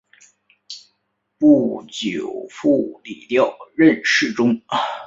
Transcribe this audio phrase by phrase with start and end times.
[1.37, 4.59] 不久傅祗调任侍中。